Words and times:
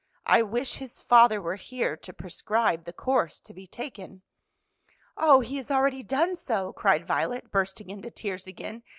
I 0.25 0.41
wish 0.41 0.77
his 0.77 0.99
father 0.99 1.39
were 1.39 1.57
here 1.57 1.95
to 1.95 2.11
prescribe 2.11 2.85
the 2.85 2.91
course 2.91 3.39
to 3.41 3.53
be 3.53 3.67
taken." 3.67 4.23
"Oh, 5.15 5.41
he 5.41 5.57
has 5.57 5.69
already 5.69 6.01
done 6.01 6.35
so!" 6.35 6.73
cried 6.73 7.05
Violet, 7.05 7.51
bursting 7.51 7.91
into 7.91 8.09
tears 8.09 8.47
again. 8.47 8.81